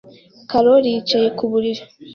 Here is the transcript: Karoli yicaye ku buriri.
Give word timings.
Karoli 0.49 0.87
yicaye 0.93 1.27
ku 1.37 1.43
buriri. 1.51 1.83